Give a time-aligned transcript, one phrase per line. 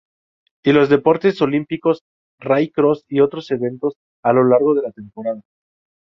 [0.63, 2.01] Y los deportes Olímpicos,
[2.39, 5.43] Rallycross y otros eventos a lo largo de la temporada.